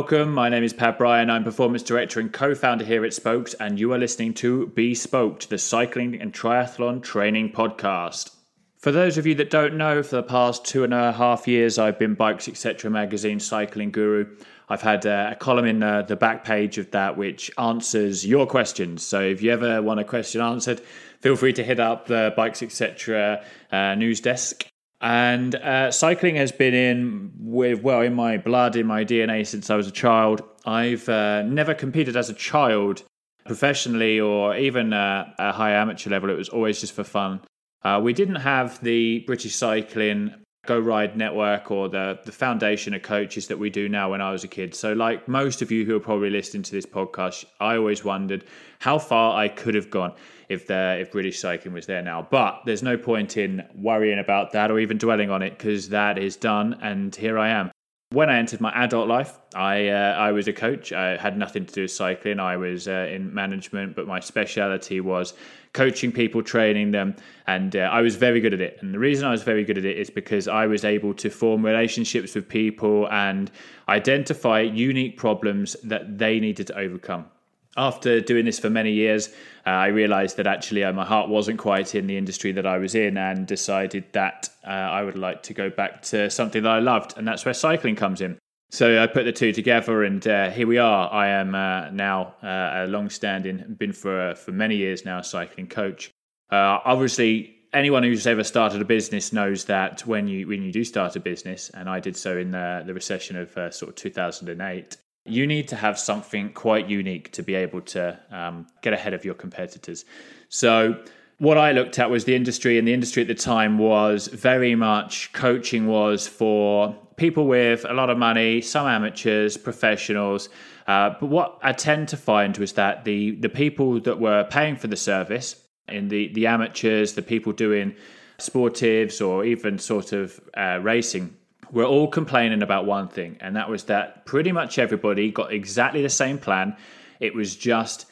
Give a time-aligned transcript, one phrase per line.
[0.00, 0.32] welcome.
[0.32, 1.28] My name is Pav Bryan.
[1.28, 4.94] I'm performance director and co founder here at Spokes, and you are listening to Be
[4.94, 8.34] Spoked, the cycling and triathlon training podcast.
[8.78, 11.78] For those of you that don't know, for the past two and a half years,
[11.78, 12.90] I've been Bikes Etc.
[12.90, 14.38] magazine cycling guru.
[14.70, 19.02] I've had uh, a column in the back page of that which answers your questions.
[19.02, 20.80] So if you ever want a question answered,
[21.20, 23.44] feel free to hit up the Bikes Etc.
[23.70, 24.69] Uh, news desk
[25.00, 29.70] and uh, cycling has been in with well in my blood, in my DNA since
[29.70, 30.42] I was a child.
[30.66, 33.02] I've uh, never competed as a child
[33.46, 36.28] professionally or even uh, a high amateur level.
[36.28, 37.40] It was always just for fun.
[37.82, 40.34] Uh, we didn't have the British Cycling
[40.66, 44.30] Go Ride Network or the the foundation of coaches that we do now when I
[44.30, 44.74] was a kid.
[44.74, 48.44] So, like most of you who are probably listening to this podcast, I always wondered
[48.80, 50.12] how far I could have gone
[50.50, 52.26] if the if British cycling was there now.
[52.28, 56.18] But there's no point in worrying about that or even dwelling on it because that
[56.18, 57.70] is done, and here I am.
[58.12, 60.92] When I entered my adult life, I uh, I was a coach.
[60.92, 62.40] I had nothing to do with cycling.
[62.40, 65.34] I was uh, in management, but my speciality was
[65.72, 67.14] coaching people, training them,
[67.46, 68.78] and uh, I was very good at it.
[68.80, 71.30] And the reason I was very good at it is because I was able to
[71.30, 73.52] form relationships with people and
[73.88, 77.26] identify unique problems that they needed to overcome
[77.76, 79.28] after doing this for many years,
[79.66, 82.78] uh, I realized that actually uh, my heart wasn't quite in the industry that I
[82.78, 86.72] was in and decided that uh, I would like to go back to something that
[86.72, 87.14] I loved.
[87.16, 88.38] And that's where cycling comes in.
[88.72, 91.12] So I put the two together, and uh, here we are.
[91.12, 96.12] I am uh, now uh, a long-standing, been for for many years now, cycling coach.
[96.52, 101.16] obviously, anyone who's ever started a business knows that when you when you do start
[101.16, 105.46] a business, and I did so in the, the recession of sort of 2008, you
[105.46, 109.34] need to have something quite unique to be able to um, get ahead of your
[109.34, 110.04] competitors.
[110.48, 111.02] So,
[111.38, 114.74] what I looked at was the industry, and the industry at the time was very
[114.74, 120.50] much coaching was for people with a lot of money, some amateurs, professionals.
[120.86, 124.76] Uh, but what I tend to find was that the the people that were paying
[124.76, 125.56] for the service,
[125.88, 127.94] in the the amateurs, the people doing
[128.38, 131.36] sportives or even sort of uh, racing,
[131.72, 136.02] we're all complaining about one thing, and that was that pretty much everybody got exactly
[136.02, 136.76] the same plan.
[137.20, 138.06] It was just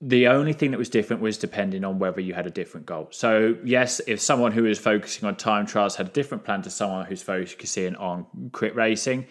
[0.00, 3.08] the only thing that was different was depending on whether you had a different goal.
[3.12, 6.70] So, yes, if someone who is focusing on time trials had a different plan to
[6.70, 9.26] someone who's focusing on crit racing,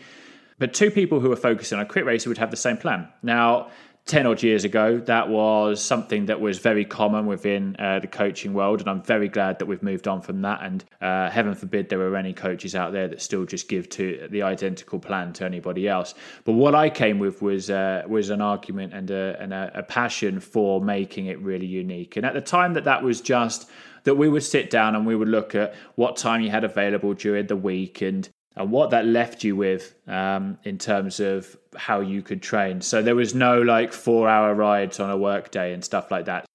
[0.58, 3.09] but two people who are focusing on crit racing would have the same plan.
[3.22, 3.69] Now,
[4.06, 8.54] 10 odd years ago, that was something that was very common within uh, the coaching
[8.54, 8.80] world.
[8.80, 10.62] And I'm very glad that we've moved on from that.
[10.62, 14.28] And uh, heaven forbid there were any coaches out there that still just give to
[14.30, 16.14] the identical plan to anybody else.
[16.44, 19.84] But what I came with was uh, was an argument and, a, and a, a
[19.84, 22.16] passion for making it really unique.
[22.16, 23.68] And at the time that that was just
[24.04, 27.16] that we would sit down and we would look at what time you had available
[27.16, 32.00] during the week and and what that left you with um, in terms of how
[32.00, 32.82] you could train.
[32.82, 36.26] So there was no like four hour rides on a work day and stuff like
[36.26, 36.46] that.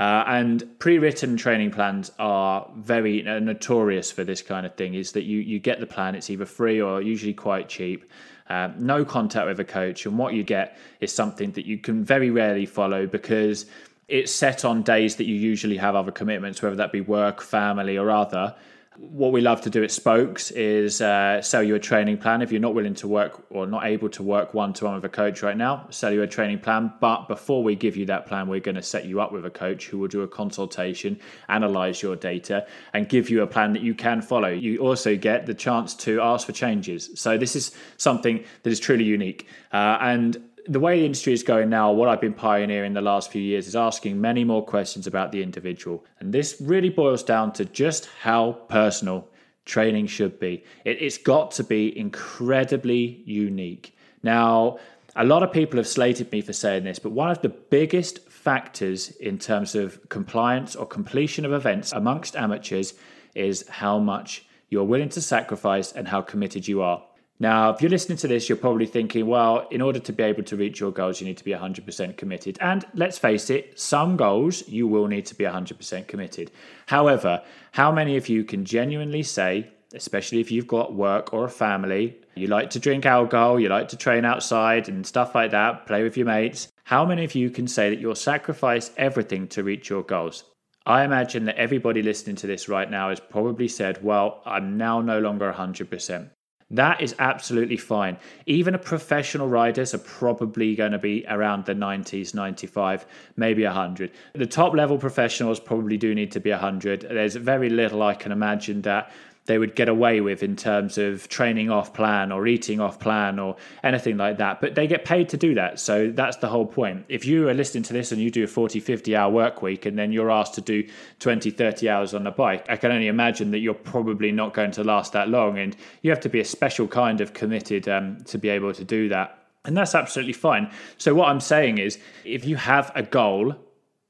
[0.00, 4.94] Uh, and pre-written training plans are very uh, notorious for this kind of thing.
[4.94, 6.14] Is that you you get the plan?
[6.14, 8.08] It's either free or usually quite cheap.
[8.48, 12.04] Uh, no contact with a coach, and what you get is something that you can
[12.04, 13.66] very rarely follow because
[14.06, 17.98] it's set on days that you usually have other commitments, whether that be work, family,
[17.98, 18.54] or other
[18.98, 22.42] what we love to do at Spokes is uh, sell you a training plan.
[22.42, 25.04] If you're not willing to work or not able to work one to one with
[25.04, 26.92] a coach right now, sell you a training plan.
[27.00, 29.50] But before we give you that plan, we're going to set you up with a
[29.50, 33.82] coach who will do a consultation, analyze your data, and give you a plan that
[33.82, 34.48] you can follow.
[34.48, 37.10] You also get the chance to ask for changes.
[37.14, 39.46] So this is something that is truly unique.
[39.72, 43.32] Uh, and the way the industry is going now, what I've been pioneering the last
[43.32, 46.04] few years is asking many more questions about the individual.
[46.20, 49.26] And this really boils down to just how personal
[49.64, 50.64] training should be.
[50.84, 53.96] It, has got to be incredibly unique.
[54.22, 54.78] Now,
[55.16, 58.28] a lot of people have slated me for saying this, but one of the biggest
[58.28, 62.94] factors in terms of compliance or completion of events amongst amateurs
[63.34, 67.02] is how much you're willing to sacrifice and how committed you are.
[67.40, 70.42] Now, if you're listening to this, you're probably thinking, well, in order to be able
[70.42, 72.58] to reach your goals, you need to be 100% committed.
[72.60, 76.50] And let's face it, some goals you will need to be 100% committed.
[76.86, 77.42] However,
[77.72, 82.16] how many of you can genuinely say, especially if you've got work or a family,
[82.34, 86.02] you like to drink alcohol, you like to train outside and stuff like that, play
[86.02, 89.90] with your mates, how many of you can say that you'll sacrifice everything to reach
[89.90, 90.42] your goals?
[90.86, 95.00] I imagine that everybody listening to this right now has probably said, well, I'm now
[95.00, 96.30] no longer 100%.
[96.70, 98.18] That is absolutely fine.
[98.44, 103.06] Even a professional riders are probably going to be around the 90s, 95,
[103.36, 104.10] maybe 100.
[104.34, 107.02] The top level professionals probably do need to be 100.
[107.02, 109.10] There's very little I can imagine that
[109.48, 113.38] they would get away with in terms of training off plan or eating off plan
[113.38, 114.60] or anything like that.
[114.60, 115.80] But they get paid to do that.
[115.80, 117.06] So that's the whole point.
[117.08, 119.86] If you are listening to this and you do a 40, 50 hour work week
[119.86, 120.86] and then you're asked to do
[121.20, 124.70] 20, 30 hours on a bike, I can only imagine that you're probably not going
[124.72, 125.58] to last that long.
[125.58, 128.84] And you have to be a special kind of committed um, to be able to
[128.84, 129.38] do that.
[129.64, 130.70] And that's absolutely fine.
[130.98, 133.56] So, what I'm saying is, if you have a goal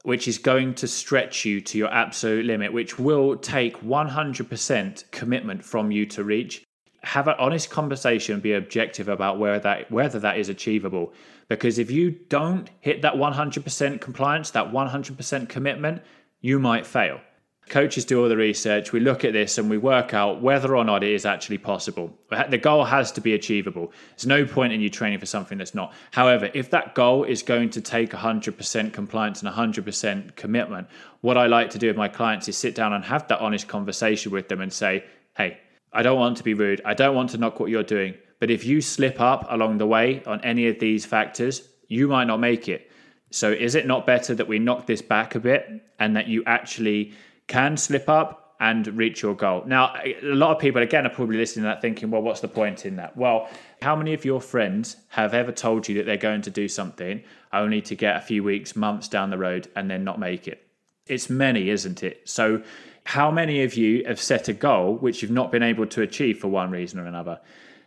[0.08, 5.62] which is going to stretch you to your absolute limit, which will take 100% commitment
[5.62, 6.64] from you to reach.
[7.02, 11.12] Have an honest conversation, be objective about where that, whether that is achievable.
[11.48, 16.00] Because if you don't hit that 100% compliance, that 100% commitment,
[16.40, 17.20] you might fail.
[17.68, 18.92] Coaches do all the research.
[18.92, 22.16] We look at this and we work out whether or not it is actually possible.
[22.48, 23.92] The goal has to be achievable.
[24.10, 25.92] There's no point in you training for something that's not.
[26.10, 30.88] However, if that goal is going to take 100% compliance and 100% commitment,
[31.20, 33.68] what I like to do with my clients is sit down and have that honest
[33.68, 35.04] conversation with them and say,
[35.36, 35.58] hey,
[35.92, 36.80] I don't want to be rude.
[36.84, 38.14] I don't want to knock what you're doing.
[38.40, 42.26] But if you slip up along the way on any of these factors, you might
[42.26, 42.90] not make it.
[43.30, 45.68] So is it not better that we knock this back a bit
[45.98, 47.12] and that you actually
[47.48, 49.62] can slip up and reach your goal.
[49.66, 52.48] Now, a lot of people, again, are probably listening to that thinking, well, what's the
[52.48, 53.16] point in that?
[53.16, 53.48] Well,
[53.82, 57.22] how many of your friends have ever told you that they're going to do something
[57.52, 60.66] only to get a few weeks, months down the road and then not make it?
[61.06, 62.28] It's many, isn't it?
[62.28, 62.62] So,
[63.04, 66.40] how many of you have set a goal which you've not been able to achieve
[66.40, 67.40] for one reason or another?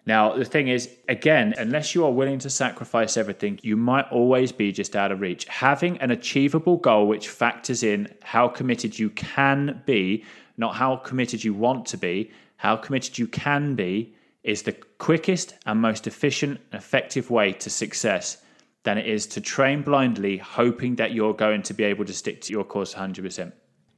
[0.05, 4.51] Now, the thing is, again, unless you are willing to sacrifice everything, you might always
[4.51, 5.45] be just out of reach.
[5.45, 10.23] Having an achievable goal which factors in how committed you can be,
[10.57, 15.53] not how committed you want to be, how committed you can be, is the quickest
[15.67, 18.41] and most efficient and effective way to success
[18.83, 22.41] than it is to train blindly, hoping that you're going to be able to stick
[22.41, 23.51] to your course 100%.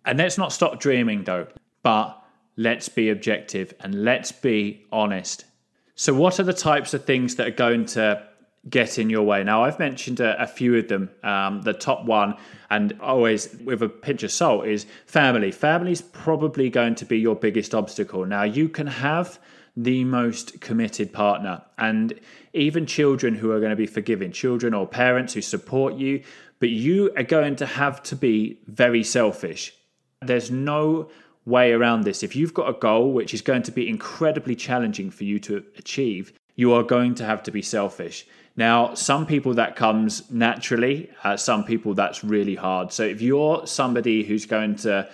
[0.04, 1.48] And let's not stop dreaming though,
[1.82, 2.22] but
[2.58, 5.46] let's be objective and let's be honest
[5.95, 8.24] so, what are the types of things that are going to
[8.69, 9.44] get in your way?
[9.44, 11.10] Now, I've mentioned a, a few of them.
[11.24, 12.36] Um, the top one,
[12.69, 15.51] and always with a pinch of salt, is family.
[15.51, 18.25] Family is probably going to be your biggest obstacle.
[18.25, 19.40] Now, you can have
[19.75, 22.19] the most committed partner, and
[22.54, 26.24] even children who are going to be forgiving, children or parents who support you,
[26.60, 29.74] but you are going to have to be very selfish.
[30.22, 31.10] There's no
[31.45, 32.24] way around this.
[32.24, 35.63] If you've got a goal which is going to be incredibly challenging for you to
[35.78, 38.25] achieve, you are going to have to be selfish.
[38.56, 42.94] Now, some people that comes naturally, uh, some people that's really hard.
[42.94, 45.10] So if you're somebody who's going to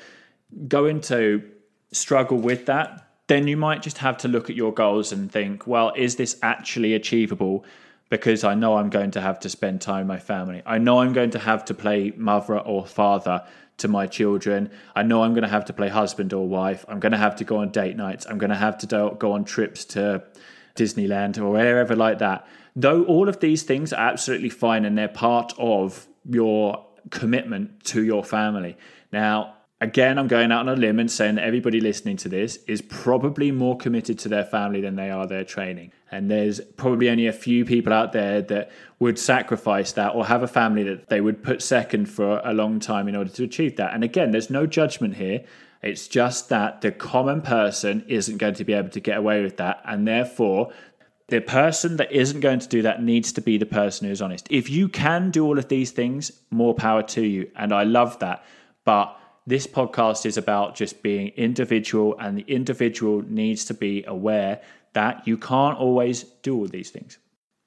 [0.67, 1.43] going to
[1.91, 5.67] struggle with that, then you might just have to look at your goals and think,
[5.67, 7.63] well, is this actually achievable?
[8.09, 10.63] Because I know I'm going to have to spend time with my family.
[10.65, 13.45] I know I'm going to have to play mother or father
[13.79, 14.71] to my children.
[14.95, 16.85] I know I'm going to have to play husband or wife.
[16.87, 18.25] I'm going to have to go on date nights.
[18.29, 20.23] I'm going to have to do, go on trips to
[20.75, 22.47] Disneyland or wherever like that.
[22.75, 28.03] Though all of these things are absolutely fine and they're part of your commitment to
[28.03, 28.77] your family.
[29.11, 32.59] Now, again, I'm going out on a limb and saying that everybody listening to this
[32.67, 35.91] is probably more committed to their family than they are their training.
[36.11, 40.43] And there's probably only a few people out there that would sacrifice that or have
[40.43, 43.77] a family that they would put second for a long time in order to achieve
[43.77, 43.93] that.
[43.93, 45.43] And again, there's no judgment here.
[45.81, 49.57] It's just that the common person isn't going to be able to get away with
[49.57, 49.81] that.
[49.85, 50.73] And therefore,
[51.27, 54.47] the person that isn't going to do that needs to be the person who's honest.
[54.49, 57.49] If you can do all of these things, more power to you.
[57.55, 58.43] And I love that.
[58.83, 59.15] But
[59.49, 64.61] this podcast is about just being individual, and the individual needs to be aware
[64.93, 67.17] that you can't always do all these things.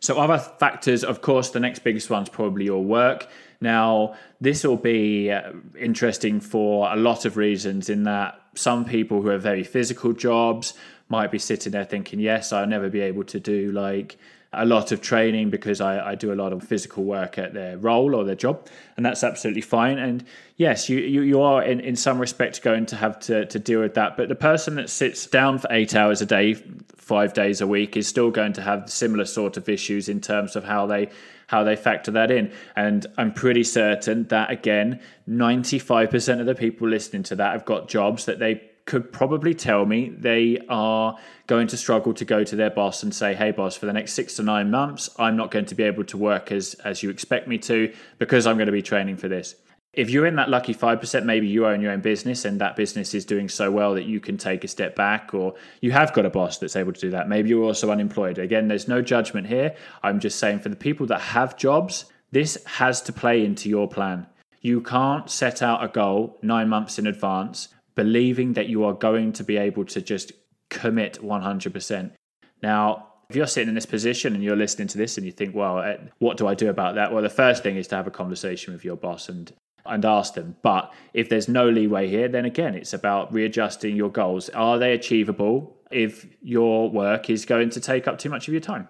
[0.01, 3.27] So, other factors, of course, the next biggest one's probably your work.
[3.61, 9.21] Now, this will be uh, interesting for a lot of reasons, in that some people
[9.21, 10.75] who have very physical jobs
[11.09, 14.17] might be sitting there thinking, yes, I'll never be able to do like
[14.55, 17.79] a lot of training because I, I, do a lot of physical work at their
[17.79, 18.67] role or their job,
[18.97, 19.99] and that's absolutely fine.
[19.99, 20.25] And
[20.57, 23.81] yes, you, you, you are in, in some respect going to have to, to deal
[23.81, 24.17] with that.
[24.17, 26.55] But the person that sits down for eight hours a day,
[26.97, 30.55] five days a week, is still going to have similar sort of issues in terms
[30.55, 31.09] of how they
[31.47, 32.51] how they factor that in.
[32.77, 37.89] And I'm pretty certain that again, 95% of the people listening to that have got
[37.89, 42.57] jobs that they could probably tell me they are going to struggle to go to
[42.57, 45.51] their boss and say, "Hey, boss, for the next six to nine months, I'm not
[45.51, 48.67] going to be able to work as as you expect me to because I'm going
[48.67, 49.55] to be training for this."
[49.93, 53.13] If you're in that lucky 5%, maybe you own your own business and that business
[53.13, 56.25] is doing so well that you can take a step back, or you have got
[56.25, 57.29] a boss that's able to do that.
[57.29, 58.39] Maybe you're also unemployed.
[58.39, 59.75] Again, there's no judgment here.
[60.03, 63.87] I'm just saying for the people that have jobs, this has to play into your
[63.87, 64.27] plan.
[64.63, 69.33] You can't set out a goal nine months in advance believing that you are going
[69.35, 70.33] to be able to just
[70.71, 72.13] commit 100%.
[72.63, 75.55] Now, if you're sitting in this position and you're listening to this and you think,
[75.55, 77.13] well, eh, what do I do about that?
[77.13, 79.53] Well, the first thing is to have a conversation with your boss and
[79.85, 80.57] and ask them.
[80.63, 84.49] But if there's no leeway here, then again, it's about readjusting your goals.
[84.51, 88.61] Are they achievable if your work is going to take up too much of your
[88.61, 88.89] time?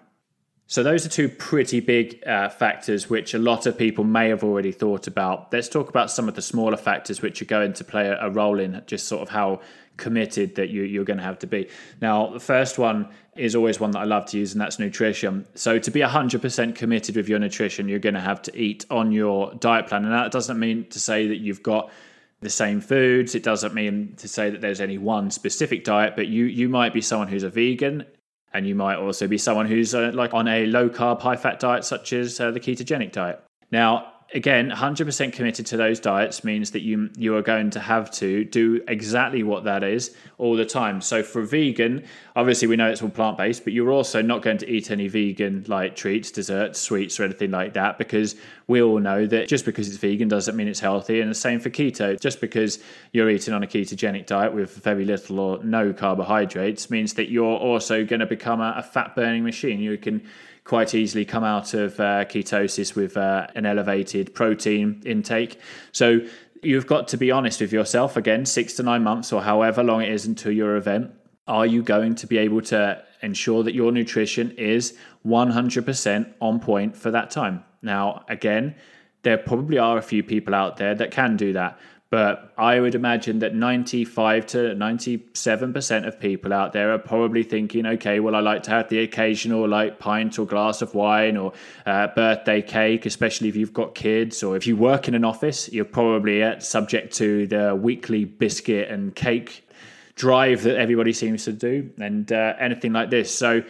[0.65, 4.43] So, those are two pretty big uh, factors which a lot of people may have
[4.43, 5.51] already thought about.
[5.51, 8.59] Let's talk about some of the smaller factors which are going to play a role
[8.59, 9.59] in just sort of how
[9.97, 11.67] committed that you, you're going to have to be.
[12.01, 15.45] Now, the first one is always one that I love to use, and that's nutrition.
[15.53, 19.11] So, to be 100% committed with your nutrition, you're going to have to eat on
[19.11, 20.05] your diet plan.
[20.05, 21.91] And that doesn't mean to say that you've got
[22.39, 23.35] the same foods.
[23.35, 26.93] It doesn't mean to say that there's any one specific diet, but you you might
[26.93, 28.05] be someone who's a vegan
[28.53, 31.59] and you might also be someone who's uh, like on a low carb, high fat
[31.59, 33.43] diet, such as uh, the ketogenic diet.
[33.71, 38.09] Now, again, 100% committed to those diets means that you you are going to have
[38.11, 41.01] to do exactly what that is all the time.
[41.01, 42.03] So for vegan,
[42.35, 45.07] obviously we know it's all plant based, but you're also not going to eat any
[45.07, 48.35] vegan like treats, desserts, sweets, or anything like that because
[48.67, 51.21] we all know that just because it's vegan doesn't mean it's healthy.
[51.21, 52.19] And the same for keto.
[52.19, 52.79] Just because
[53.11, 57.57] you're eating on a ketogenic diet with very little or no carbohydrates means that you're
[57.57, 59.79] also going to become a, a fat burning machine.
[59.79, 60.23] You can
[60.63, 65.59] quite easily come out of uh, ketosis with uh, an elevated protein intake.
[65.91, 66.21] So
[66.61, 70.01] you've got to be honest with yourself again, six to nine months or however long
[70.01, 71.11] it is until your event.
[71.47, 76.95] Are you going to be able to ensure that your nutrition is 100% on point
[76.95, 77.63] for that time?
[77.81, 78.75] Now, again,
[79.23, 81.77] there probably are a few people out there that can do that.
[82.13, 87.87] But I would imagine that 95 to 97% of people out there are probably thinking,
[87.87, 91.53] okay, well, I like to have the occasional like pint or glass of wine or
[91.87, 95.73] uh, birthday cake, especially if you've got kids or if you work in an office,
[95.73, 99.67] you're probably uh, subject to the weekly biscuit and cake
[100.13, 103.35] drive that everybody seems to do and uh, anything like this.
[103.35, 103.63] So,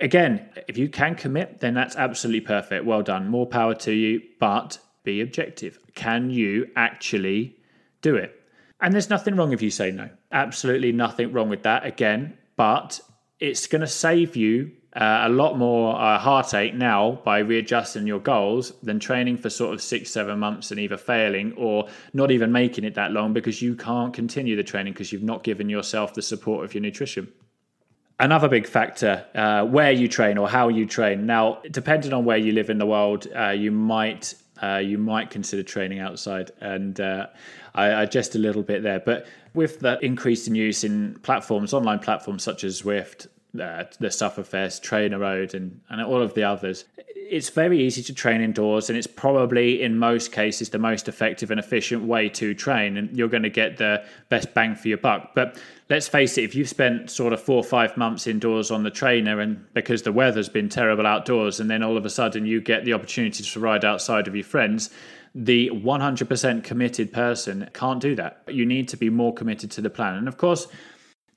[0.00, 2.84] again, if you can commit, then that's absolutely perfect.
[2.84, 3.26] Well done.
[3.26, 5.80] More power to you, but be objective.
[5.96, 7.56] Can you actually
[8.02, 8.38] do it.
[8.80, 10.10] And there's nothing wrong if you say no.
[10.32, 12.36] Absolutely nothing wrong with that, again.
[12.56, 13.00] But
[13.40, 18.18] it's going to save you uh, a lot more uh, heartache now by readjusting your
[18.20, 22.52] goals than training for sort of six, seven months and either failing or not even
[22.52, 26.12] making it that long because you can't continue the training because you've not given yourself
[26.12, 27.26] the support of your nutrition.
[28.20, 31.24] Another big factor, uh, where you train or how you train.
[31.24, 35.30] Now, depending on where you live in the world, uh, you might uh, you might
[35.30, 36.50] consider training outside.
[36.60, 37.26] And uh,
[37.74, 39.00] I, I just a little bit there.
[39.00, 43.26] But with the increase in use in platforms, online platforms such as Zwift,
[43.60, 46.84] uh, the Sufferfest, Trainer Road, and, and all of the others,
[47.30, 51.50] it's very easy to train indoors, and it's probably in most cases the most effective
[51.50, 54.98] and efficient way to train, and you're going to get the best bang for your
[54.98, 55.34] buck.
[55.34, 58.82] But let's face it, if you've spent sort of four or five months indoors on
[58.82, 62.46] the trainer, and because the weather's been terrible outdoors, and then all of a sudden
[62.46, 64.90] you get the opportunity to ride outside with your friends,
[65.34, 68.42] the 100% committed person can't do that.
[68.48, 70.16] You need to be more committed to the plan.
[70.16, 70.66] And of course,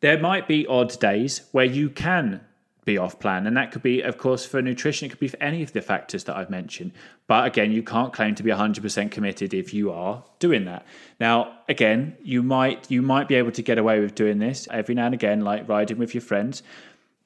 [0.01, 2.41] there might be odd days where you can
[2.85, 3.47] be off plan.
[3.47, 5.81] And that could be, of course, for nutrition, it could be for any of the
[5.81, 6.91] factors that I've mentioned.
[7.27, 10.85] But again, you can't claim to be 100% committed if you are doing that.
[11.19, 14.95] Now, again, you might you might be able to get away with doing this every
[14.95, 16.61] now and again, like riding with your friends.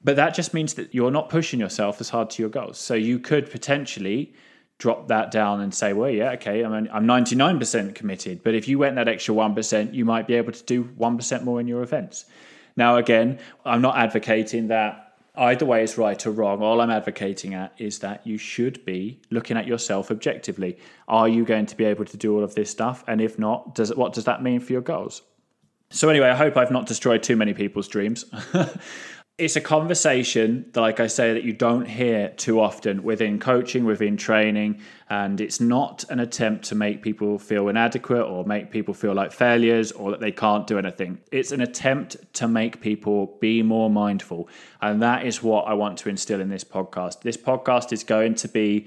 [0.02, 2.78] But that just means that you're not pushing yourself as hard to your goals.
[2.78, 4.32] So you could potentially
[4.78, 8.42] drop that down and say, well, yeah, okay, I'm, I'm 99% committed.
[8.42, 11.60] But if you went that extra 1%, you might be able to do 1% more
[11.60, 12.24] in your events.
[12.76, 16.62] Now, again, I'm not advocating that either way is right or wrong.
[16.62, 20.78] All I'm advocating at is that you should be looking at yourself objectively.
[21.08, 23.04] Are you going to be able to do all of this stuff?
[23.06, 25.22] And if not, does what does that mean for your goals?
[25.90, 28.24] So anyway, I hope I've not destroyed too many people's dreams.
[29.40, 33.86] it's a conversation that, like i say that you don't hear too often within coaching
[33.86, 34.78] within training
[35.08, 39.32] and it's not an attempt to make people feel inadequate or make people feel like
[39.32, 41.18] failures or that they can't do anything.
[41.32, 44.48] It's an attempt to make people be more mindful
[44.82, 47.22] and that is what i want to instill in this podcast.
[47.22, 48.86] This podcast is going to be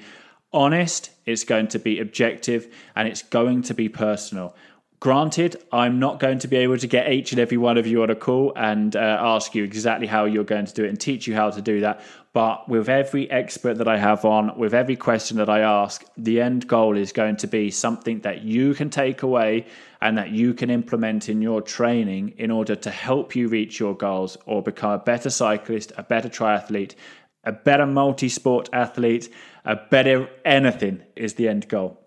[0.53, 4.55] honest it's going to be objective and it's going to be personal
[5.03, 8.03] Granted, I'm not going to be able to get each and every one of you
[8.03, 10.97] on a call and uh, ask you exactly how you're going to do it and
[10.97, 11.99] teach you how to do that.
[12.31, 16.39] But with every expert that I have on, with every question that I ask, the
[16.39, 19.65] end goal is going to be something that you can take away
[20.01, 23.97] and that you can implement in your training in order to help you reach your
[23.97, 26.95] goals or become a better cyclist, a better triathlete,
[27.43, 29.27] a better multi sport athlete,
[29.65, 32.02] a better anything is the end goal.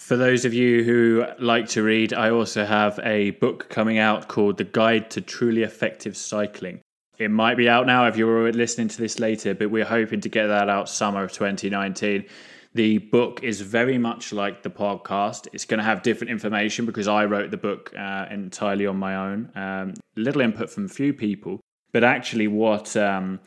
[0.00, 4.28] For those of you who like to read, I also have a book coming out
[4.28, 6.80] called The Guide to Truly Effective Cycling.
[7.18, 10.28] It might be out now if you're listening to this later, but we're hoping to
[10.30, 12.24] get that out summer of 2019.
[12.72, 15.48] The book is very much like the podcast.
[15.52, 19.14] It's going to have different information because I wrote the book uh, entirely on my
[19.16, 19.52] own.
[19.54, 21.60] Um, little input from few people,
[21.92, 23.38] but actually, what um,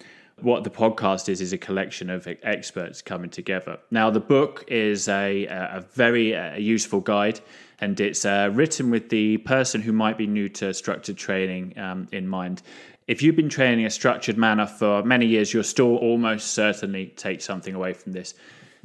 [0.44, 3.80] what the podcast is is a collection of experts coming together.
[3.90, 7.40] Now, the book is a, a very useful guide,
[7.80, 12.08] and it's uh, written with the person who might be new to structured training um,
[12.12, 12.62] in mind.
[13.08, 17.42] If you've been training a structured manner for many years, you'll still almost certainly take
[17.42, 18.34] something away from this.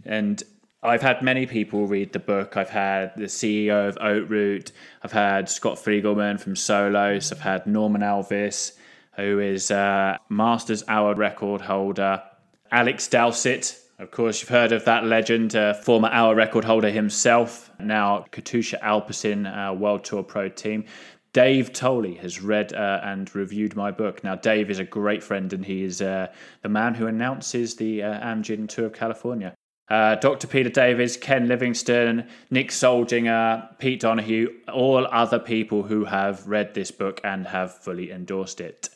[0.04, 0.42] And
[0.82, 2.56] I've had many people read the book.
[2.56, 4.72] I've had the CEO of Oak Root.
[5.02, 7.32] I've had Scott Friegelman from Solos.
[7.32, 8.72] I've had Norman Alvis,
[9.18, 12.22] who is a Masters Hour record holder.
[12.70, 17.68] Alex Dowsett, of course, you've heard of that legend, uh, former hour record holder himself,
[17.80, 20.84] now Katusha Alpecin uh, World Tour Pro Team.
[21.32, 24.22] Dave Towle has read uh, and reviewed my book.
[24.22, 26.28] Now, Dave is a great friend, and he is uh,
[26.62, 29.52] the man who announces the uh, Amgen Tour of California.
[29.90, 30.46] Uh, Dr.
[30.46, 36.90] Peter Davies, Ken Livingstone, Nick Soldinger, Pete Donahue, all other people who have read this
[36.90, 38.90] book and have fully endorsed it.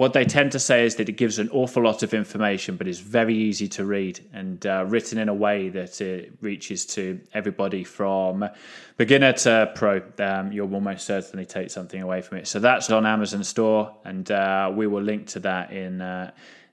[0.00, 2.88] What they tend to say is that it gives an awful lot of information, but
[2.88, 7.20] is very easy to read and uh, written in a way that it reaches to
[7.34, 8.48] everybody from
[8.96, 10.00] beginner to pro.
[10.18, 12.48] Um, you'll almost certainly take something away from it.
[12.48, 16.30] So that's on Amazon store, and uh, we will link to that in uh,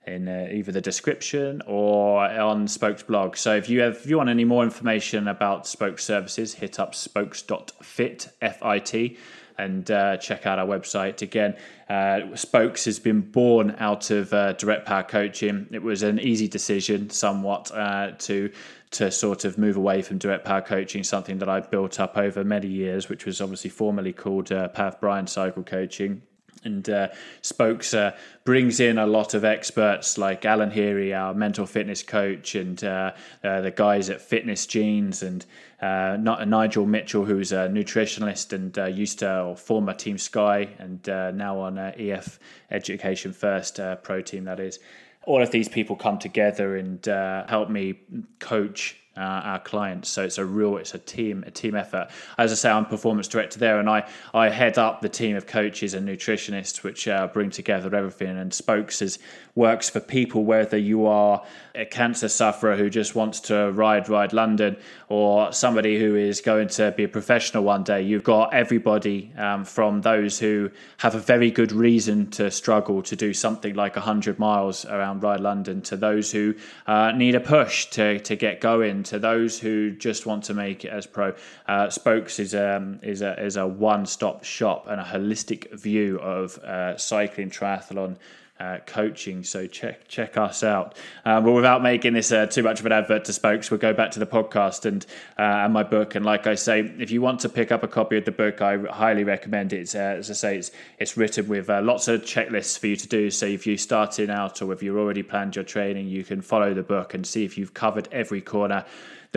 [0.08, 3.36] in uh, either the description or on Spokes blog.
[3.36, 6.96] So if you have, if you want any more information about Spokes services, hit up
[6.96, 9.18] spokes.fit, F-I-T,
[9.58, 11.22] and uh, check out our website.
[11.22, 11.56] Again,
[11.90, 15.68] uh, Spokes has been born out of uh, direct power coaching.
[15.72, 18.52] It was an easy decision, somewhat, uh, to
[18.90, 22.46] to sort of move away from direct power coaching, something that I built up over
[22.46, 26.22] many years, which was obviously formerly called uh, Pav Bryan Cycle Coaching
[26.64, 27.08] and uh,
[27.42, 32.56] Spokes uh, brings in a lot of experts like Alan Heary, our mental fitness coach,
[32.56, 33.12] and uh,
[33.44, 35.46] uh the guys at Fitness Genes, and
[35.82, 41.06] uh, Nigel Mitchell, who's a nutritionalist and uh, used to or former Team Sky, and
[41.38, 42.40] now on EF
[42.72, 44.46] Education First Pro Team.
[44.46, 44.80] That is,
[45.26, 48.00] all of these people come together and help me
[48.40, 50.10] coach uh, our clients.
[50.10, 52.10] So it's a real, it's a team, a team effort.
[52.38, 55.48] As I say, I'm performance director there, and I I head up the team of
[55.48, 58.38] coaches and nutritionists, which uh, bring together everything.
[58.38, 59.20] And Spokes is
[59.58, 64.32] works for people, whether you are a cancer sufferer who just wants to ride, ride
[64.32, 64.78] London,
[65.10, 68.02] or somebody who is going to be a professional one day.
[68.02, 73.16] You've got everybody um, from those who have a very good reason to struggle to
[73.16, 76.54] do something like 100 miles around Ride London, to those who
[76.86, 80.86] uh, need a push to, to get going, to those who just want to make
[80.86, 81.34] it as pro.
[81.68, 86.20] Uh, Spokes is, um, is a, is a one stop shop and a holistic view
[86.20, 88.18] of uh, cycling, triathlon
[88.60, 89.44] uh, coaching.
[89.44, 90.96] So check check us out.
[91.26, 93.94] Uh, but without making this uh, too much of an advert to Spokes, we'll go
[93.94, 95.06] back to the podcast and
[95.38, 96.16] uh, and my book.
[96.16, 98.62] And like I say, if you want to pick up a copy of the book,
[98.62, 99.96] I highly recommend it.
[99.96, 103.08] Uh, as I say, it's it's written with uh, lots of checklists for you to
[103.08, 103.30] do.
[103.32, 106.74] So if you're starting out or if you've already planned your training, you can follow
[106.74, 108.86] the book and see if you've covered every corner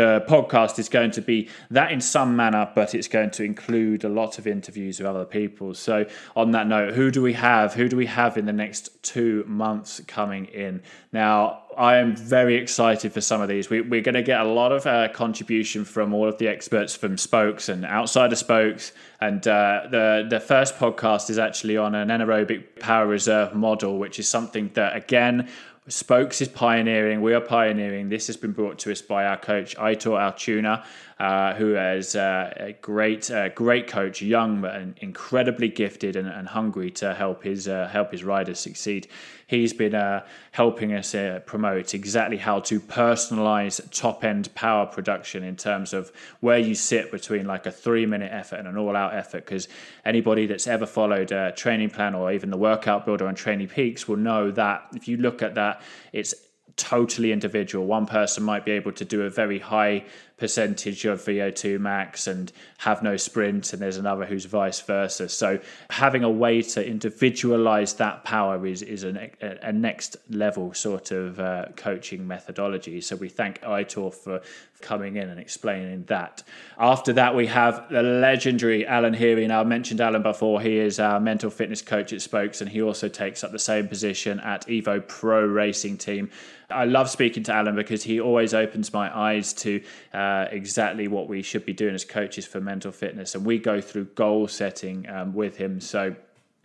[0.01, 4.03] the podcast is going to be that in some manner, but it's going to include
[4.03, 5.75] a lot of interviews with other people.
[5.75, 7.75] So, on that note, who do we have?
[7.75, 10.83] Who do we have in the next two months coming in?
[11.13, 13.69] Now, I am very excited for some of these.
[13.69, 16.97] We, are going to get a lot of uh, contribution from all of the experts
[16.97, 18.93] from Spokes and outside of Spokes.
[19.21, 24.19] And uh, the the first podcast is actually on an anaerobic power reserve model, which
[24.19, 25.49] is something that again
[25.89, 27.23] Spokes is pioneering.
[27.23, 28.11] We are pioneering.
[28.11, 30.85] This has been brought to us by our coach Aitor Altuna,
[31.21, 36.49] uh, who is uh, a great, uh, great coach, young but incredibly gifted and, and
[36.49, 39.07] hungry to help his help his riders succeed.
[39.47, 45.93] He's been helping us promote exactly how to personalize top end power production in terms
[45.93, 49.45] of where you sit between like a three minute effort and an all out effort.
[49.45, 49.69] Because
[50.07, 54.09] anybody that's ever followed a training plan or even the workout builder on Training Peaks
[54.09, 55.83] will know that if you look at that,
[56.15, 56.35] it's
[56.81, 57.87] totally individual.
[57.87, 60.05] One person might be able to do a very high
[60.41, 65.29] percentage of VO2 max and have no sprint, and there's another who's vice versa.
[65.29, 69.31] So having a way to individualize that power is is a,
[69.63, 73.01] a next level sort of uh, coaching methodology.
[73.03, 74.41] So we thank Aitor for
[74.81, 76.43] coming in and explaining that.
[76.79, 79.47] After that, we have the legendary Alan Heary.
[79.47, 80.61] Now, I mentioned Alan before.
[80.61, 83.89] He is our mental fitness coach at Spokes, and he also takes up the same
[83.89, 86.31] position at Evo Pro Racing Team.
[86.71, 89.83] I love speaking to Alan because he always opens my eyes to
[90.15, 90.17] uh,
[90.51, 93.35] exactly what we should be doing as coaches for mental fitness.
[93.35, 95.81] And we go through goal setting um, with him.
[95.81, 96.15] So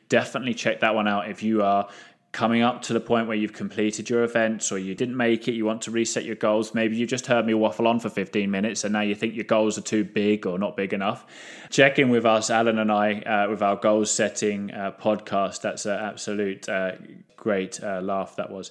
[0.09, 1.87] definitely check that one out if you are
[2.35, 5.53] coming up to the point where you've completed your events or you didn't make it,
[5.53, 6.73] you want to reset your goals.
[6.73, 9.45] Maybe you just heard me waffle on for 15 minutes and now you think your
[9.45, 11.25] goals are too big or not big enough.
[11.69, 15.61] Check in with us, Alan and I, uh, with our goals setting uh, podcast.
[15.61, 16.95] That's an absolute uh,
[17.37, 18.69] great uh, laugh that was.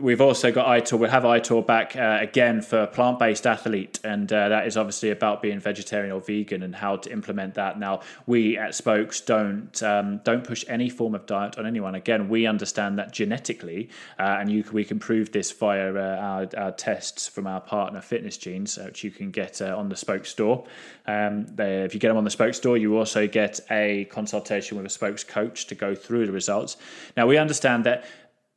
[0.00, 0.98] We've also got Aitor.
[0.98, 5.10] We'll have Aitor back uh, again for plant based athlete, and uh, that is obviously
[5.10, 7.78] about being vegetarian or vegan and how to implement that.
[7.78, 11.94] Now, we at Spokes don't um, don't push any form of diet on anyone.
[11.94, 16.48] Again, we understand that genetically, uh, and you, we can prove this via uh, our,
[16.56, 19.96] our, tests from our partner Fitness Genes, uh, which you can get uh, on the
[19.96, 20.66] Spokes store.
[21.06, 24.76] Um, they, if you get them on the Spokes store, you also get a consultation
[24.76, 26.76] with a Spokes coach to go through the results.
[27.16, 28.04] Now, we understand that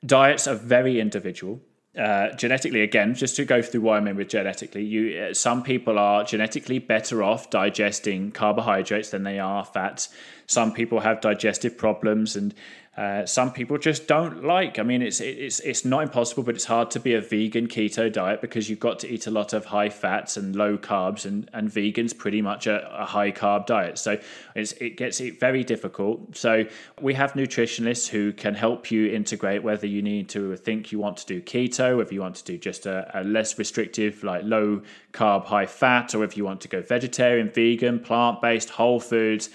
[0.05, 1.61] diets are very individual.
[1.97, 5.61] Uh, genetically, again, just to go through why I mean with genetically, you uh, some
[5.61, 10.07] people are genetically better off digesting carbohydrates than they are fats.
[10.51, 12.53] Some people have digestive problems, and
[12.97, 14.77] uh, some people just don't like.
[14.77, 18.11] I mean, it's it's it's not impossible, but it's hard to be a vegan keto
[18.11, 21.49] diet because you've got to eat a lot of high fats and low carbs, and
[21.53, 23.97] and vegans pretty much a, a high carb diet.
[23.97, 24.19] So
[24.55, 26.35] it gets it very difficult.
[26.35, 26.65] So
[26.99, 31.15] we have nutritionists who can help you integrate whether you need to think you want
[31.17, 34.81] to do keto, if you want to do just a, a less restrictive like low
[35.13, 39.49] carb, high fat, or if you want to go vegetarian, vegan, plant based, whole foods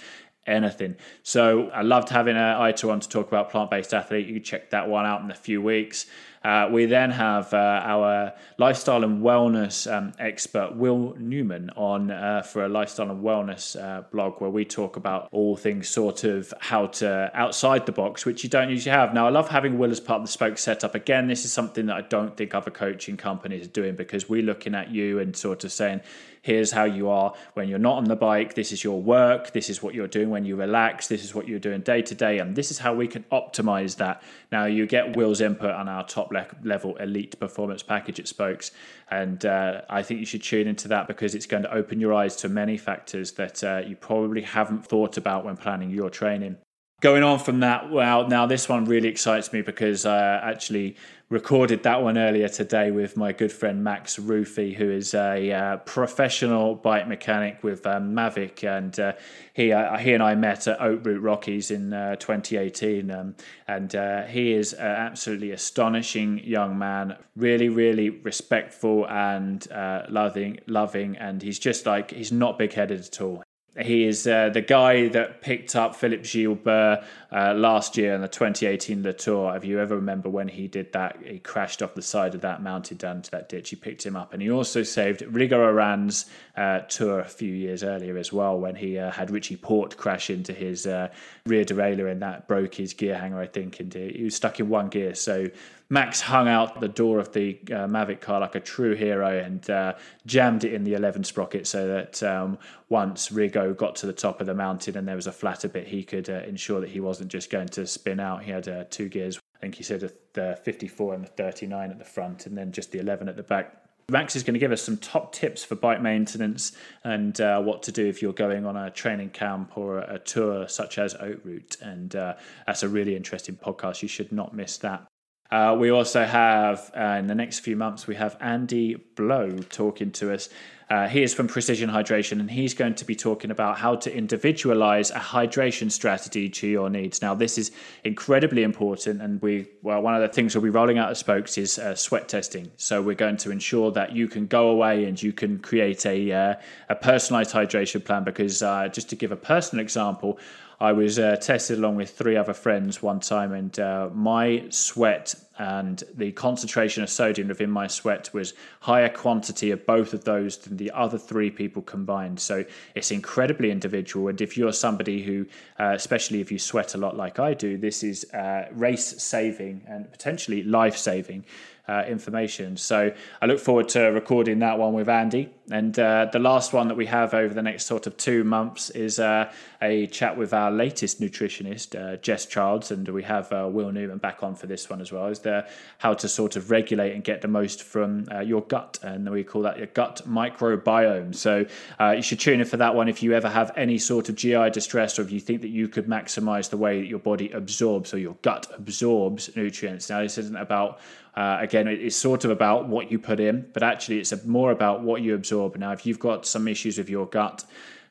[0.47, 0.95] anything.
[1.23, 4.27] So I loved having uh, a Aitor on to talk about plant based athlete.
[4.27, 6.07] You check that one out in a few weeks.
[6.43, 12.41] Uh, we then have uh, our lifestyle and wellness um, expert, Will Newman, on uh,
[12.41, 16.53] for a lifestyle and wellness uh, blog where we talk about all things sort of
[16.59, 19.13] how to outside the box, which you don't usually have.
[19.13, 20.95] Now, I love having Will as part of the Spoke setup.
[20.95, 24.43] Again, this is something that I don't think other coaching companies are doing because we're
[24.43, 26.01] looking at you and sort of saying,
[26.41, 28.53] here's how you are when you're not on the bike.
[28.53, 29.51] This is your work.
[29.51, 31.07] This is what you're doing when you relax.
[31.07, 32.39] This is what you're doing day to day.
[32.39, 34.23] And this is how we can optimize that.
[34.49, 36.31] Now, you get Will's input on our top
[36.63, 38.71] level elite performance package at Spokes.
[39.09, 42.13] And uh, I think you should tune into that because it's going to open your
[42.13, 46.57] eyes to many factors that uh, you probably haven't thought about when planning your training.
[46.99, 50.95] Going on from that, well, now this one really excites me because I actually
[51.29, 55.77] recorded that one earlier today with my good friend Max Rufi, who is a uh,
[55.77, 59.13] professional bike mechanic with um, Mavic, and uh,
[59.53, 63.35] he uh, he and I met at Oak Root Rockies in uh, 2018, um,
[63.67, 69.67] and uh, he is an absolutely astonishing young man, really really respectful and
[70.09, 73.43] loving, loving, and he's just like he's not big headed at all.
[73.79, 78.27] He is uh, the guy that picked up Philippe Gilbert uh, last year in the
[78.27, 79.55] 2018 Le Tour.
[79.55, 82.63] If you ever remember when he did that, he crashed off the side of that
[82.63, 83.69] mountain down to that ditch.
[83.69, 87.83] He picked him up, and he also saved Rigo Uran's uh, tour a few years
[87.83, 91.09] earlier as well when he uh, had Richie Porte crash into his uh,
[91.45, 94.69] rear derailleur and that broke his gear hanger, I think, and he was stuck in
[94.69, 95.13] one gear.
[95.13, 95.49] So
[95.89, 99.69] Max hung out the door of the uh, Mavic car like a true hero and
[99.69, 99.93] uh,
[100.25, 102.57] jammed it in the 11 sprocket so that um,
[102.89, 105.87] once Rigo got to the top of the mountain and there was a flatter bit,
[105.87, 108.43] he could uh, ensure that he wasn't just going to spin out.
[108.43, 109.39] He had uh, two gears.
[109.55, 112.91] I think he said the 54 and the 39 at the front and then just
[112.91, 113.83] the 11 at the back.
[114.09, 116.71] Max is going to give us some top tips for bike maintenance
[117.03, 120.67] and uh, what to do if you're going on a training camp or a, tour
[120.69, 121.75] such as Oak Root.
[121.81, 124.01] And uh, that's a really interesting podcast.
[124.01, 125.05] You should not miss that.
[125.49, 130.11] Uh, we also have, uh, in the next few months, we have Andy Blow talking
[130.11, 130.49] to us.
[130.89, 134.15] Uh, he is from Precision Hydration, and he's going to be talking about how to
[134.15, 137.21] individualize a hydration strategy to your needs.
[137.21, 137.71] Now, this is
[138.05, 141.57] incredibly important, and we well, one of the things we'll be rolling out at Spokes
[141.57, 142.71] is uh, sweat testing.
[142.77, 146.31] So we're going to ensure that you can go away and you can create a
[146.31, 146.55] uh,
[146.87, 148.23] a personalized hydration plan.
[148.23, 150.39] Because uh, just to give a personal example,
[150.79, 155.35] I was uh, tested along with three other friends one time, and uh, my sweat
[155.57, 160.57] and the concentration of sodium within my sweat was higher quantity of both of those
[160.57, 162.39] than the other three people combined.
[162.39, 162.63] So
[162.95, 164.27] it's incredibly individual.
[164.27, 165.45] And if you're somebody who,
[165.79, 169.83] uh, especially if you sweat a lot like I do, this is uh, race saving
[169.87, 171.45] and potentially life saving
[171.87, 172.77] uh, information.
[172.77, 175.49] So I look forward to recording that one with Andy.
[175.69, 178.89] And uh, the last one that we have over the next sort of two months
[178.91, 179.51] is uh,
[179.81, 184.17] a chat with our latest nutritionist, uh, Jess Childs, and we have uh, Will Newman
[184.17, 185.27] back on for this one as well.
[185.27, 188.97] Is there how to sort of regulate and get the most from uh, your gut,
[189.03, 191.35] and we call that your gut microbiome.
[191.35, 191.65] So
[192.13, 194.69] you should tune in for that one if you ever have any sort of GI
[194.69, 198.13] distress, or if you think that you could maximize the way that your body absorbs
[198.13, 200.09] or your gut absorbs nutrients.
[200.09, 201.01] Now this isn't about
[201.37, 205.03] uh, again, it's sort of about what you put in, but actually, it's more about
[205.03, 205.56] what you absorb.
[205.77, 207.63] Now, if you've got some issues with your gut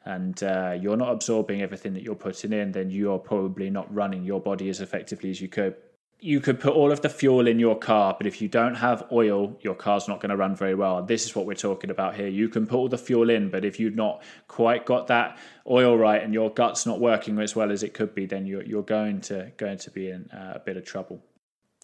[0.05, 4.25] and uh, you're not absorbing everything that you're putting in, then you're probably not running
[4.25, 5.75] your body as effectively as you could.
[6.21, 9.05] you could put all of the fuel in your car, but if you don't have
[9.13, 11.03] oil, your car's not going to run very well.
[11.03, 12.29] This is what we're talking about here.
[12.29, 15.97] You can put all the fuel in, but if you've not quite got that oil
[15.97, 18.83] right and your gut's not working as well as it could be, then you're, you're
[18.83, 21.23] going to going to be in uh, a bit of trouble.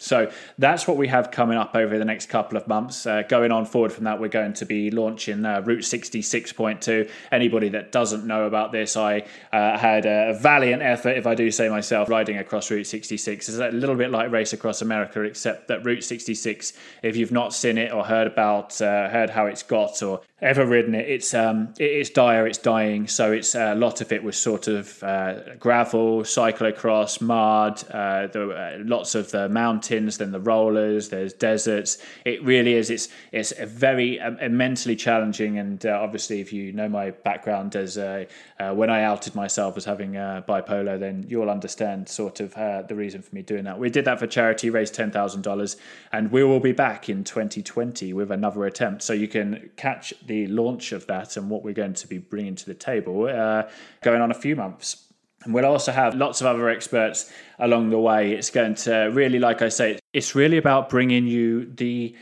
[0.03, 3.05] So that's what we have coming up over the next couple of months.
[3.05, 7.09] Uh, going on forward from that, we're going to be launching uh, Route 66.2.
[7.31, 11.49] Anybody that doesn't know about this, I uh, had a valiant effort, if I do
[11.51, 13.47] say myself, riding across Route 66.
[13.47, 17.53] It's a little bit like Race Across America, except that Route 66, if you've not
[17.53, 21.33] seen it or heard about, uh, heard how it's got or ever ridden it, it's
[21.33, 23.07] um, it's dire, it's dying.
[23.07, 28.83] So it's uh, a lot of it was sort of uh, gravel, cyclocross, mud, the,
[28.85, 31.97] lots of the mountains mountains, then the rollers, there's deserts.
[32.25, 32.89] It really is.
[32.89, 37.75] It's it's a very um, immensely challenging, and uh, obviously, if you know my background
[37.75, 38.25] as uh,
[38.59, 42.81] uh, when I outed myself as having uh, bipolar, then you'll understand sort of uh,
[42.83, 43.79] the reason for me doing that.
[43.79, 45.77] We did that for charity, raised ten thousand dollars,
[46.11, 49.03] and we will be back in 2020 with another attempt.
[49.03, 52.55] So you can catch the launch of that and what we're going to be bringing
[52.55, 53.63] to the table uh,
[54.01, 55.12] going on a few months.
[55.43, 58.33] And we'll also have lots of other experts along the way.
[58.33, 62.15] It's going to really, like I say, it's really about bringing you the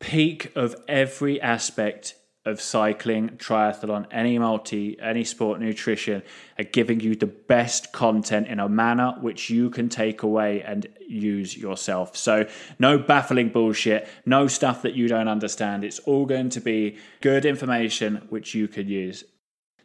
[0.00, 2.14] peak of every aspect
[2.46, 6.22] of cycling, triathlon, any multi, any sport nutrition,
[6.58, 10.86] are giving you the best content in a manner which you can take away and
[11.08, 12.16] use yourself.
[12.16, 12.46] So,
[12.78, 15.84] no baffling bullshit, no stuff that you don't understand.
[15.84, 19.24] It's all going to be good information which you can use.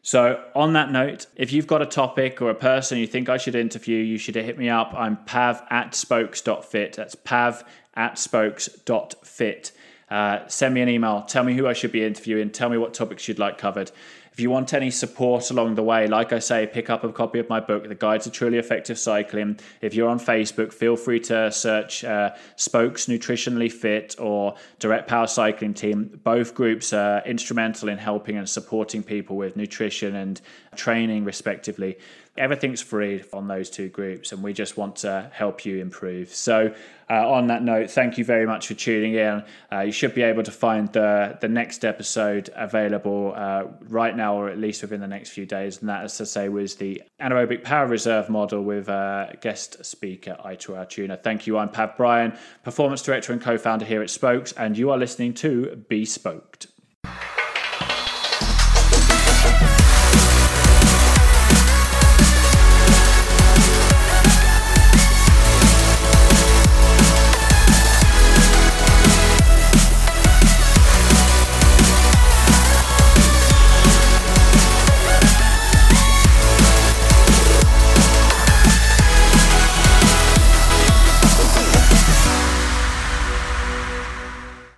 [0.02, 3.38] So, on that note, if you've got a topic or a person you think I
[3.38, 4.94] should interview, you should hit me up.
[4.96, 6.94] I'm pav at spokes.fit.
[6.94, 7.64] That's pav
[7.96, 9.72] at spokes.fit.
[10.10, 11.24] Uh, send me an email.
[11.24, 12.50] Tell me who I should be interviewing.
[12.50, 13.92] Tell me what topics you'd like covered.
[14.40, 17.40] If you want any support along the way, like I say, pick up a copy
[17.40, 19.60] of my book, The Guide to Truly Effective Cycling.
[19.82, 25.28] If you're on Facebook, feel free to search uh, Spokes Nutritionally Fit or Direct Power
[25.28, 26.22] Cycling Team.
[26.24, 30.40] Both groups are instrumental in helping and supporting people with nutrition and
[30.76, 31.98] training, respectively.
[32.38, 36.34] Everything's free on those two groups, and we just want to help you improve.
[36.34, 36.74] So,
[37.10, 39.44] uh, on that note, thank you very much for tuning in.
[39.72, 44.36] Uh, you should be able to find the, the next episode available uh, right now,
[44.36, 45.80] or at least within the next few days.
[45.80, 50.38] And that, as to say, was the anaerobic power reserve model with uh, guest speaker
[50.46, 51.22] Aitor Altuna.
[51.22, 51.58] Thank you.
[51.58, 55.34] I'm Pav Bryan, performance director and co founder here at Spokes, and you are listening
[55.36, 56.68] to Be Spoked.